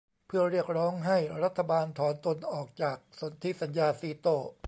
[0.27, 4.37] เพื่อเรียกร้องให้รัฐบาลถอนตนออกจากสนธิสัญญาซีโต้